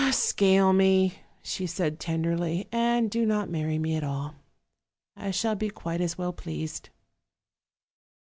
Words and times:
"'Scale 0.11 0.73
me,' 0.73 1.19
said 1.43 1.93
she 1.93 1.97
tenderly, 1.97 2.67
'and 2.71 3.11
do 3.11 3.23
not 3.23 3.51
marry 3.51 3.77
me 3.77 3.95
at 3.95 4.03
all. 4.03 4.33
I 5.15 5.29
shall 5.29 5.53
be 5.53 5.69
quite 5.69 6.01
as 6.01 6.17
well 6.17 6.33
pleased.' 6.33 6.89